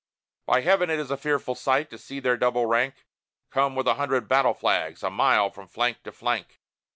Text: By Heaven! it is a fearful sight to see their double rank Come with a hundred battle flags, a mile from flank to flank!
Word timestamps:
By 0.47 0.61
Heaven! 0.61 0.89
it 0.89 0.97
is 0.97 1.11
a 1.11 1.15
fearful 1.15 1.53
sight 1.53 1.91
to 1.91 1.99
see 1.99 2.19
their 2.19 2.35
double 2.35 2.65
rank 2.65 3.05
Come 3.51 3.75
with 3.75 3.85
a 3.87 3.93
hundred 4.01 4.27
battle 4.27 4.55
flags, 4.55 5.03
a 5.03 5.11
mile 5.11 5.51
from 5.51 5.67
flank 5.67 6.01
to 6.05 6.11
flank! 6.11 6.59